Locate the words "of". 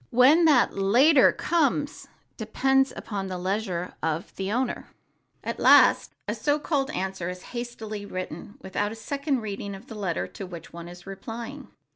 4.01-4.35, 9.75-9.85